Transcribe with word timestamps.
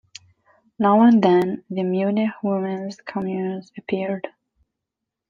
Now 0.79 1.01
and 1.03 1.21
then, 1.23 1.63
the 1.69 1.83
Munich 1.83 2.31
women's 2.41 2.95
communes 2.95 3.71
appeared. 3.77 4.29